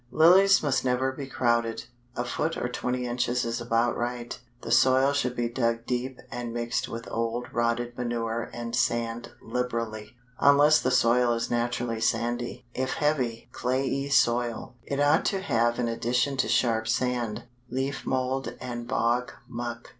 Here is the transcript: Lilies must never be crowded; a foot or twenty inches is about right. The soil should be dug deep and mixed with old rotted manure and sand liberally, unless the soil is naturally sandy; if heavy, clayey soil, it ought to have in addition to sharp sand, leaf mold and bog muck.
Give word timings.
Lilies 0.09 0.63
must 0.63 0.83
never 0.83 1.11
be 1.11 1.27
crowded; 1.27 1.83
a 2.15 2.25
foot 2.25 2.57
or 2.57 2.67
twenty 2.67 3.05
inches 3.05 3.45
is 3.45 3.61
about 3.61 3.95
right. 3.95 4.35
The 4.63 4.71
soil 4.71 5.13
should 5.13 5.35
be 5.35 5.47
dug 5.47 5.85
deep 5.85 6.19
and 6.31 6.51
mixed 6.51 6.89
with 6.89 7.07
old 7.11 7.53
rotted 7.53 7.95
manure 7.95 8.49
and 8.51 8.75
sand 8.75 9.29
liberally, 9.43 10.15
unless 10.39 10.79
the 10.81 10.89
soil 10.89 11.33
is 11.33 11.51
naturally 11.51 12.01
sandy; 12.01 12.65
if 12.73 12.93
heavy, 12.95 13.47
clayey 13.51 14.09
soil, 14.09 14.73
it 14.83 14.99
ought 14.99 15.23
to 15.25 15.39
have 15.39 15.77
in 15.77 15.87
addition 15.87 16.35
to 16.37 16.47
sharp 16.47 16.87
sand, 16.87 17.43
leaf 17.69 18.03
mold 18.03 18.55
and 18.59 18.87
bog 18.87 19.33
muck. 19.47 19.89